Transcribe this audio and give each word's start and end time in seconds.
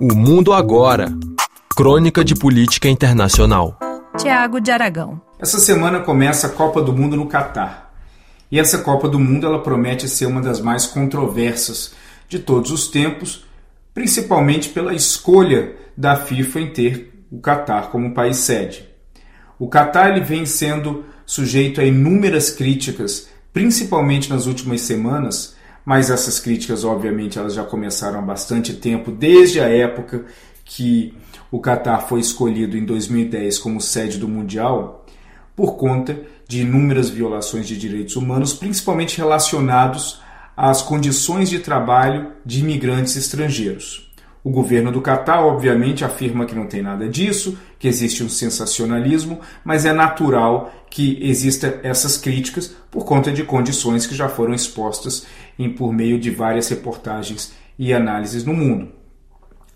O 0.00 0.14
Mundo 0.14 0.52
Agora 0.52 1.12
Crônica 1.76 2.24
de 2.24 2.36
Política 2.36 2.88
Internacional. 2.88 3.76
Tiago 4.16 4.60
de 4.60 4.70
Aragão. 4.70 5.20
Essa 5.40 5.58
semana 5.58 5.98
começa 5.98 6.46
a 6.46 6.50
Copa 6.50 6.80
do 6.80 6.92
Mundo 6.92 7.16
no 7.16 7.26
Catar. 7.26 7.92
E 8.48 8.60
essa 8.60 8.78
Copa 8.78 9.08
do 9.08 9.18
Mundo 9.18 9.44
ela 9.44 9.60
promete 9.60 10.08
ser 10.08 10.26
uma 10.26 10.40
das 10.40 10.60
mais 10.60 10.86
controversas 10.86 11.94
de 12.28 12.38
todos 12.38 12.70
os 12.70 12.86
tempos, 12.86 13.44
principalmente 13.92 14.68
pela 14.68 14.94
escolha 14.94 15.74
da 15.96 16.14
FIFA 16.14 16.60
em 16.60 16.70
ter 16.70 17.24
o 17.28 17.40
Catar 17.40 17.90
como 17.90 18.14
país 18.14 18.36
sede. 18.36 18.88
O 19.58 19.66
Catar 19.66 20.10
ele 20.10 20.24
vem 20.24 20.46
sendo 20.46 21.06
sujeito 21.26 21.80
a 21.80 21.84
inúmeras 21.84 22.50
críticas, 22.50 23.26
principalmente 23.52 24.30
nas 24.30 24.46
últimas 24.46 24.80
semanas, 24.82 25.56
mas 25.88 26.10
essas 26.10 26.38
críticas, 26.38 26.84
obviamente, 26.84 27.38
elas 27.38 27.54
já 27.54 27.64
começaram 27.64 28.18
há 28.18 28.22
bastante 28.22 28.74
tempo, 28.74 29.10
desde 29.10 29.58
a 29.58 29.70
época 29.70 30.26
que 30.62 31.14
o 31.50 31.60
Catar 31.60 32.06
foi 32.06 32.20
escolhido 32.20 32.76
em 32.76 32.84
2010 32.84 33.58
como 33.58 33.80
sede 33.80 34.18
do 34.18 34.28
Mundial, 34.28 35.06
por 35.56 35.76
conta 35.76 36.20
de 36.46 36.60
inúmeras 36.60 37.08
violações 37.08 37.66
de 37.66 37.74
direitos 37.78 38.16
humanos, 38.16 38.52
principalmente 38.52 39.16
relacionados 39.16 40.20
às 40.54 40.82
condições 40.82 41.48
de 41.48 41.58
trabalho 41.60 42.32
de 42.44 42.60
imigrantes 42.60 43.16
estrangeiros. 43.16 44.07
O 44.42 44.50
governo 44.50 44.92
do 44.92 45.00
Catar, 45.00 45.44
obviamente, 45.44 46.04
afirma 46.04 46.46
que 46.46 46.54
não 46.54 46.66
tem 46.66 46.80
nada 46.80 47.08
disso, 47.08 47.58
que 47.78 47.88
existe 47.88 48.22
um 48.22 48.28
sensacionalismo, 48.28 49.40
mas 49.64 49.84
é 49.84 49.92
natural 49.92 50.72
que 50.88 51.18
exista 51.20 51.80
essas 51.82 52.16
críticas 52.16 52.74
por 52.90 53.04
conta 53.04 53.32
de 53.32 53.42
condições 53.44 54.06
que 54.06 54.14
já 54.14 54.28
foram 54.28 54.54
expostas 54.54 55.26
em, 55.58 55.70
por 55.70 55.92
meio 55.92 56.18
de 56.18 56.30
várias 56.30 56.68
reportagens 56.68 57.52
e 57.78 57.92
análises 57.92 58.44
no 58.44 58.54
mundo. 58.54 58.88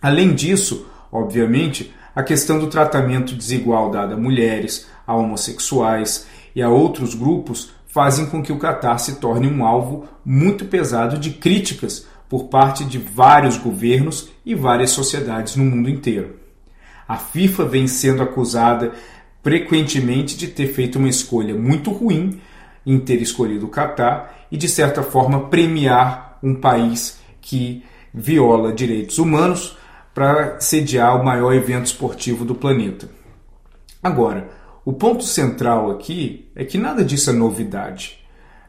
Além 0.00 0.34
disso, 0.34 0.86
obviamente, 1.10 1.92
a 2.14 2.22
questão 2.22 2.58
do 2.58 2.66
tratamento 2.66 3.34
desigual 3.34 3.90
dado 3.90 4.14
a 4.14 4.16
mulheres, 4.16 4.86
a 5.06 5.14
homossexuais 5.14 6.26
e 6.54 6.62
a 6.62 6.68
outros 6.68 7.14
grupos 7.14 7.72
fazem 7.86 8.26
com 8.26 8.42
que 8.42 8.52
o 8.52 8.58
Catar 8.58 8.98
se 8.98 9.16
torne 9.16 9.46
um 9.46 9.64
alvo 9.64 10.06
muito 10.24 10.64
pesado 10.64 11.18
de 11.18 11.30
críticas 11.30 12.06
por 12.32 12.44
parte 12.44 12.86
de 12.86 12.96
vários 12.96 13.58
governos 13.58 14.30
e 14.42 14.54
várias 14.54 14.88
sociedades 14.88 15.54
no 15.54 15.66
mundo 15.66 15.90
inteiro. 15.90 16.36
A 17.06 17.18
FIFA 17.18 17.66
vem 17.66 17.86
sendo 17.86 18.22
acusada 18.22 18.92
frequentemente 19.42 20.34
de 20.34 20.48
ter 20.48 20.68
feito 20.68 20.98
uma 20.98 21.10
escolha 21.10 21.54
muito 21.54 21.90
ruim 21.90 22.40
em 22.86 22.98
ter 22.98 23.20
escolhido 23.20 23.66
o 23.66 23.68
Catar 23.68 24.46
e, 24.50 24.56
de 24.56 24.66
certa 24.66 25.02
forma, 25.02 25.50
premiar 25.50 26.38
um 26.42 26.54
país 26.54 27.20
que 27.38 27.84
viola 28.14 28.72
direitos 28.72 29.18
humanos 29.18 29.76
para 30.14 30.58
sediar 30.58 31.20
o 31.20 31.22
maior 31.22 31.52
evento 31.52 31.84
esportivo 31.84 32.46
do 32.46 32.54
planeta. 32.54 33.10
Agora, 34.02 34.48
o 34.86 34.94
ponto 34.94 35.22
central 35.22 35.90
aqui 35.90 36.50
é 36.56 36.64
que 36.64 36.78
nada 36.78 37.04
disso 37.04 37.28
é 37.28 37.32
novidade. 37.34 38.21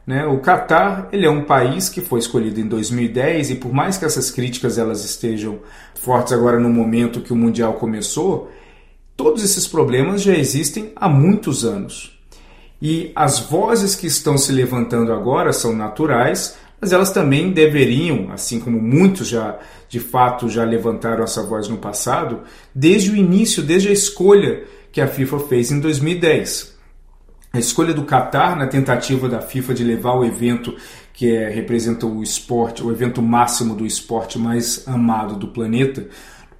Né? 0.06 0.26
O 0.26 0.38
Catar 0.38 1.08
ele 1.12 1.26
é 1.26 1.30
um 1.30 1.44
país 1.44 1.88
que 1.88 2.00
foi 2.00 2.18
escolhido 2.18 2.60
em 2.60 2.66
2010 2.66 3.50
e 3.50 3.54
por 3.54 3.72
mais 3.72 3.96
que 3.96 4.04
essas 4.04 4.30
críticas 4.30 4.76
elas 4.76 5.04
estejam 5.04 5.60
fortes 5.94 6.32
agora 6.32 6.58
no 6.58 6.68
momento 6.68 7.22
que 7.22 7.32
o 7.32 7.36
mundial 7.36 7.74
começou, 7.74 8.50
todos 9.16 9.42
esses 9.42 9.66
problemas 9.66 10.22
já 10.22 10.34
existem 10.34 10.92
há 10.94 11.08
muitos 11.08 11.64
anos. 11.64 12.18
E 12.82 13.12
as 13.14 13.38
vozes 13.38 13.94
que 13.94 14.06
estão 14.06 14.36
se 14.36 14.52
levantando 14.52 15.12
agora 15.12 15.52
são 15.52 15.74
naturais, 15.74 16.56
mas 16.78 16.92
elas 16.92 17.10
também 17.10 17.50
deveriam, 17.50 18.30
assim 18.30 18.60
como 18.60 18.78
muitos 18.78 19.28
já 19.28 19.58
de 19.88 20.00
fato 20.00 20.50
já 20.50 20.64
levantaram 20.64 21.24
essa 21.24 21.42
voz 21.42 21.66
no 21.66 21.78
passado, 21.78 22.40
desde 22.74 23.10
o 23.10 23.16
início, 23.16 23.62
desde 23.62 23.88
a 23.88 23.92
escolha 23.92 24.64
que 24.92 25.00
a 25.00 25.06
FIFA 25.06 25.38
fez 25.40 25.70
em 25.70 25.80
2010. 25.80 26.73
A 27.54 27.58
escolha 27.60 27.94
do 27.94 28.02
Catar 28.02 28.56
na 28.56 28.66
tentativa 28.66 29.28
da 29.28 29.40
FIFA 29.40 29.74
de 29.74 29.84
levar 29.84 30.14
o 30.14 30.24
evento 30.24 30.74
que 31.12 31.36
é, 31.36 31.48
representa 31.48 32.04
o 32.04 32.20
esporte, 32.20 32.82
o 32.82 32.90
evento 32.90 33.22
máximo 33.22 33.76
do 33.76 33.86
esporte 33.86 34.40
mais 34.40 34.82
amado 34.88 35.36
do 35.36 35.46
planeta, 35.46 36.08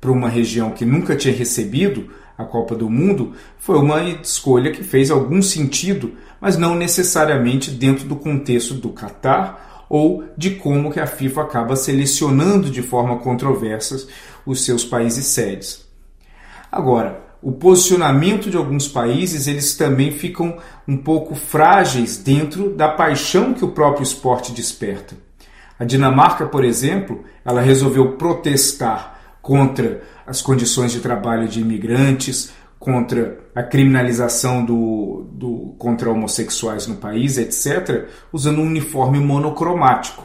para 0.01 0.13
uma 0.13 0.29
região 0.29 0.71
que 0.71 0.85
nunca 0.85 1.17
tinha 1.17 1.35
recebido 1.35 2.11
a 2.39 2.45
Copa 2.45 2.77
do 2.77 2.89
Mundo, 2.89 3.33
foi 3.59 3.77
uma 3.77 4.09
escolha 4.09 4.71
que 4.71 4.85
fez 4.85 5.11
algum 5.11 5.43
sentido, 5.43 6.13
mas 6.41 6.57
não 6.57 6.77
necessariamente 6.77 7.73
dentro 7.73 8.07
do 8.07 8.15
contexto 8.15 8.75
do 8.75 8.91
Catar 8.91 9.87
ou 9.89 10.23
de 10.39 10.53
como 10.53 10.93
que 10.93 11.01
a 11.01 11.09
FIFA 11.09 11.43
acaba 11.43 11.75
selecionando 11.75 12.71
de 12.71 12.83
forma 12.83 13.19
controversa 13.19 14.07
os 14.47 14.65
seus 14.65 14.85
países 14.85 15.27
sedes. 15.27 15.89
Agora, 16.71 17.24
o 17.45 17.53
posicionamento 17.53 18.49
de 18.49 18.57
alguns 18.57 18.89
países 18.89 19.47
eles 19.47 19.77
também 19.77 20.11
ficam 20.11 20.57
um 20.89 20.97
pouco 20.97 21.35
frágeis 21.35 22.17
dentro 22.17 22.75
da 22.75 22.89
paixão 22.89 23.53
que 23.53 23.63
o 23.63 23.73
próprio 23.73 24.03
esporte 24.03 24.51
desperta. 24.51 25.15
A 25.79 25.85
Dinamarca, 25.85 26.47
por 26.47 26.65
exemplo, 26.65 27.23
ela 27.45 27.61
resolveu 27.61 28.13
protestar 28.13 29.21
contra 29.43 30.01
as 30.27 30.41
condições 30.41 30.91
de 30.91 31.01
trabalho 31.01 31.47
de 31.47 31.61
imigrantes, 31.61 32.51
contra 32.79 33.39
a 33.55 33.63
criminalização 33.63 34.65
do, 34.65 35.27
do 35.31 35.75
contra 35.79 36.11
homossexuais 36.11 36.87
no 36.87 36.97
país, 36.97 37.37
etc., 37.37 38.09
usando 38.33 38.61
um 38.61 38.67
uniforme 38.67 39.21
monocromático. 39.21 40.25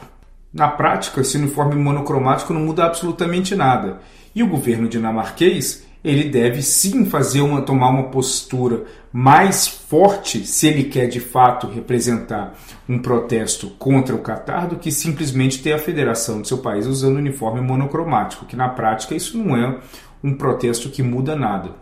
Na 0.50 0.68
prática, 0.68 1.20
esse 1.20 1.36
uniforme 1.36 1.74
monocromático 1.74 2.54
não 2.54 2.62
muda 2.62 2.86
absolutamente 2.86 3.54
nada. 3.54 4.00
E 4.34 4.42
o 4.42 4.48
governo 4.48 4.88
dinamarquês 4.88 5.89
ele 6.02 6.24
deve 6.24 6.62
sim 6.62 7.04
fazer 7.04 7.42
uma 7.42 7.62
tomar 7.62 7.90
uma 7.90 8.04
postura 8.04 8.84
mais 9.12 9.66
forte 9.66 10.46
se 10.46 10.66
ele 10.66 10.84
quer 10.84 11.06
de 11.06 11.20
fato 11.20 11.66
representar 11.66 12.54
um 12.88 12.98
protesto 12.98 13.68
contra 13.78 14.14
o 14.14 14.20
Catar 14.20 14.66
do 14.66 14.76
que 14.76 14.90
simplesmente 14.90 15.62
ter 15.62 15.72
a 15.72 15.78
federação 15.78 16.40
do 16.40 16.46
seu 16.46 16.58
país 16.58 16.86
usando 16.86 17.16
uniforme 17.16 17.60
monocromático, 17.60 18.46
que 18.46 18.56
na 18.56 18.68
prática 18.68 19.14
isso 19.14 19.36
não 19.36 19.56
é 19.56 19.78
um 20.22 20.34
protesto 20.34 20.88
que 20.88 21.02
muda 21.02 21.36
nada. 21.36 21.72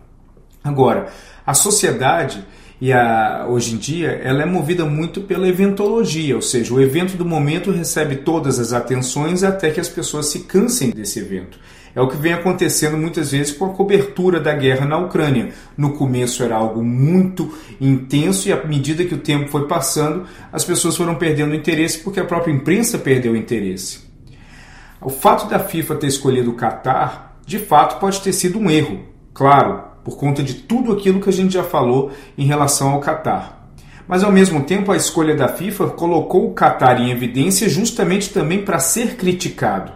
Agora, 0.64 1.08
a 1.46 1.54
sociedade 1.54 2.44
e 2.80 2.92
a, 2.92 3.46
hoje 3.48 3.74
em 3.74 3.76
dia 3.76 4.20
ela 4.22 4.42
é 4.42 4.46
movida 4.46 4.84
muito 4.84 5.20
pela 5.22 5.48
eventologia, 5.48 6.36
ou 6.36 6.42
seja, 6.42 6.72
o 6.72 6.80
evento 6.80 7.16
do 7.16 7.24
momento 7.24 7.70
recebe 7.70 8.16
todas 8.16 8.58
as 8.58 8.72
atenções 8.72 9.42
até 9.42 9.70
que 9.70 9.80
as 9.80 9.88
pessoas 9.88 10.26
se 10.26 10.40
cansem 10.40 10.90
desse 10.90 11.18
evento. 11.18 11.58
É 11.94 12.00
o 12.00 12.06
que 12.06 12.16
vem 12.16 12.32
acontecendo 12.32 12.96
muitas 12.96 13.32
vezes 13.32 13.52
com 13.52 13.64
a 13.64 13.74
cobertura 13.74 14.38
da 14.38 14.54
guerra 14.54 14.86
na 14.86 14.98
Ucrânia. 14.98 15.48
No 15.76 15.94
começo 15.94 16.44
era 16.44 16.54
algo 16.54 16.84
muito 16.84 17.52
intenso 17.80 18.48
e 18.48 18.52
à 18.52 18.64
medida 18.64 19.04
que 19.04 19.14
o 19.14 19.18
tempo 19.18 19.50
foi 19.50 19.66
passando, 19.66 20.24
as 20.52 20.64
pessoas 20.64 20.96
foram 20.96 21.16
perdendo 21.16 21.54
interesse 21.54 21.98
porque 21.98 22.20
a 22.20 22.24
própria 22.24 22.52
imprensa 22.52 22.98
perdeu 22.98 23.34
interesse. 23.34 24.06
O 25.00 25.10
fato 25.10 25.48
da 25.48 25.58
FIFA 25.58 25.96
ter 25.96 26.06
escolhido 26.06 26.50
o 26.50 26.54
Catar, 26.54 27.40
de 27.44 27.58
fato, 27.58 27.98
pode 27.98 28.20
ter 28.20 28.32
sido 28.32 28.58
um 28.58 28.70
erro, 28.70 29.00
claro, 29.32 29.87
por 30.08 30.16
conta 30.16 30.42
de 30.42 30.54
tudo 30.54 30.90
aquilo 30.90 31.20
que 31.20 31.28
a 31.28 31.32
gente 31.32 31.52
já 31.52 31.62
falou 31.62 32.10
em 32.36 32.46
relação 32.46 32.92
ao 32.92 33.00
Catar. 33.00 33.68
Mas 34.08 34.24
ao 34.24 34.32
mesmo 34.32 34.64
tempo, 34.64 34.90
a 34.90 34.96
escolha 34.96 35.36
da 35.36 35.48
FIFA 35.48 35.88
colocou 35.90 36.48
o 36.48 36.54
Catar 36.54 36.98
em 36.98 37.10
evidência 37.10 37.68
justamente 37.68 38.30
também 38.32 38.64
para 38.64 38.78
ser 38.78 39.16
criticado. 39.16 39.92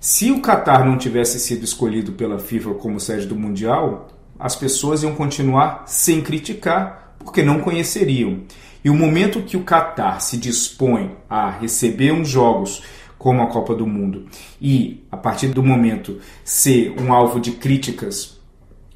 Se 0.00 0.32
o 0.32 0.40
Catar 0.40 0.84
não 0.84 0.98
tivesse 0.98 1.38
sido 1.38 1.64
escolhido 1.64 2.10
pela 2.12 2.40
FIFA 2.40 2.74
como 2.74 2.98
sede 2.98 3.24
do 3.24 3.36
Mundial, 3.36 4.08
as 4.36 4.56
pessoas 4.56 5.04
iam 5.04 5.14
continuar 5.14 5.84
sem 5.86 6.20
criticar, 6.20 7.14
porque 7.20 7.40
não 7.40 7.60
conheceriam. 7.60 8.40
E 8.84 8.90
o 8.90 8.94
momento 8.94 9.42
que 9.42 9.56
o 9.56 9.62
Catar 9.62 10.20
se 10.20 10.36
dispõe 10.36 11.12
a 11.30 11.50
receber 11.50 12.10
uns 12.10 12.28
jogos 12.28 12.82
como 13.16 13.42
a 13.42 13.46
Copa 13.46 13.76
do 13.76 13.86
Mundo 13.86 14.26
e, 14.60 15.04
a 15.10 15.16
partir 15.16 15.48
do 15.48 15.62
momento, 15.62 16.18
ser 16.44 16.92
um 17.00 17.12
alvo 17.12 17.38
de 17.38 17.52
críticas 17.52 18.35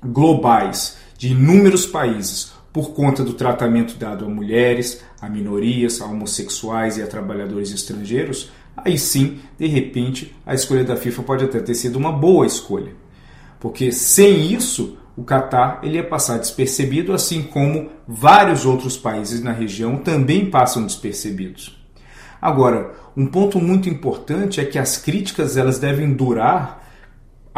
globais 0.03 0.97
de 1.17 1.33
inúmeros 1.33 1.87
países 1.87 2.53
por 2.73 2.93
conta 2.93 3.25
do 3.25 3.33
tratamento 3.33 3.97
dado 3.97 4.25
a 4.25 4.29
mulheres, 4.29 5.03
a 5.21 5.29
minorias, 5.29 6.01
a 6.01 6.07
homossexuais 6.07 6.99
e 6.99 7.03
a 7.03 7.07
trabalhadores 7.07 7.73
estrangeiros, 7.73 8.51
aí 8.77 8.97
sim, 8.97 9.41
de 9.59 9.67
repente, 9.67 10.35
a 10.47 10.55
escolha 10.55 10.85
da 10.85 10.97
FIFA 10.97 11.23
pode 11.23 11.45
até 11.45 11.59
ter 11.61 11.75
sido 11.75 11.97
uma 11.97 12.13
boa 12.13 12.47
escolha. 12.47 12.93
Porque 13.59 13.93
sem 13.93 14.53
isso, 14.53 14.97
o 15.17 15.25
Catar 15.25 15.81
ele 15.83 15.97
ia 15.97 16.07
passar 16.07 16.39
despercebido, 16.39 17.13
assim 17.13 17.43
como 17.43 17.91
vários 18.07 18.65
outros 18.65 18.97
países 18.97 19.43
na 19.43 19.53
região 19.53 19.99
também 19.99 20.49
passam 20.49 20.87
despercebidos. 20.87 21.79
Agora, 22.41 22.95
um 23.15 23.27
ponto 23.27 23.59
muito 23.59 23.89
importante 23.89 24.61
é 24.61 24.65
que 24.65 24.79
as 24.79 24.97
críticas 24.97 25.57
elas 25.57 25.79
devem 25.79 26.13
durar 26.13 26.81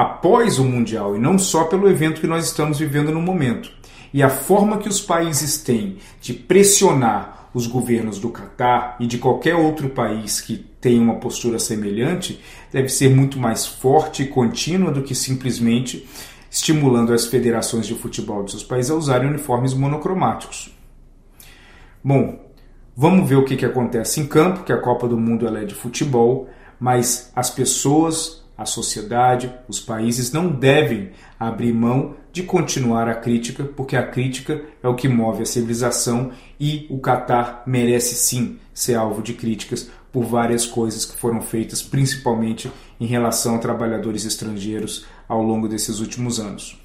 após 0.02 0.58
o 0.58 0.64
Mundial 0.64 1.14
e 1.16 1.19
não 1.19 1.38
só 1.38 1.64
pelo 1.64 1.88
evento 1.88 2.20
que 2.20 2.26
nós 2.26 2.44
estamos 2.44 2.78
vivendo 2.78 3.12
no 3.12 3.22
momento. 3.22 3.70
E 4.12 4.22
a 4.22 4.28
forma 4.28 4.78
que 4.78 4.88
os 4.88 5.00
países 5.00 5.58
têm 5.58 5.96
de 6.20 6.34
pressionar 6.34 7.49
os 7.54 7.66
governos 7.66 8.19
do 8.19 8.28
Catar 8.28 8.96
e 8.99 9.06
de 9.06 9.19
qualquer 9.19 9.54
outro 9.54 9.88
país 9.90 10.40
que 10.40 10.56
tem 10.81 10.99
uma 10.99 11.16
postura 11.16 11.58
semelhante, 11.58 12.40
deve 12.72 12.88
ser 12.88 13.14
muito 13.14 13.38
mais 13.38 13.64
forte 13.64 14.25
e 14.25 14.28
contínua 14.28 14.90
do 14.90 15.02
que 15.02 15.14
simplesmente 15.14 16.08
estimulando 16.50 17.12
as 17.12 17.26
federações 17.26 17.87
de 17.87 17.94
futebol 17.94 18.43
dos 18.43 18.52
seus 18.52 18.64
países 18.64 18.90
a 18.90 18.96
usarem 18.96 19.28
uniformes 19.28 19.72
monocromáticos. 19.72 20.76
Bom, 22.02 22.50
vamos 22.96 23.28
ver 23.28 23.37
o 23.37 23.44
que, 23.44 23.56
que 23.56 23.64
acontece 23.64 24.20
em 24.20 24.26
campo, 24.26 24.64
que 24.64 24.72
a 24.72 24.78
Copa 24.78 25.06
do 25.06 25.16
Mundo 25.16 25.46
é 25.56 25.64
de 25.64 25.75
futebol, 25.75 26.48
mas 26.81 27.31
as 27.37 27.48
pessoas, 27.48 28.42
a 28.62 28.67
sociedade, 28.67 29.53
os 29.69 29.81
países 29.81 30.32
não 30.32 30.49
devem 30.49 31.11
abrir 31.38 31.73
mão 31.73 32.14
de 32.32 32.43
continuar 32.43 33.09
a 33.09 33.14
crítica, 33.14 33.64
porque 33.64 33.97
a 33.97 34.06
crítica 34.06 34.62
é 34.82 34.88
o 34.88 34.94
que 34.94 35.09
move 35.09 35.43
a 35.43 35.47
civilização 35.47 36.31
e 36.59 36.87
o 36.88 36.99
Catar 36.99 37.62
merece 37.67 38.14
sim 38.14 38.59
ser 38.73 38.94
alvo 38.94 39.20
de 39.20 39.35
críticas 39.35 39.91
por 40.11 40.25
várias 40.25 40.64
coisas 40.64 41.05
que 41.05 41.17
foram 41.17 41.43
feitas, 41.43 41.82
principalmente 41.82 42.70
em 43.00 43.06
relação 43.06 43.56
a 43.56 43.59
trabalhadores 43.59 44.25
estrangeiros 44.25 45.05
ao 45.29 45.43
longo 45.43 45.69
desses 45.69 46.00
últimos 46.00 46.38
anos. 46.38 46.81